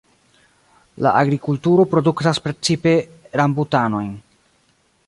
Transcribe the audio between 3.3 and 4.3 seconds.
rambutanojn.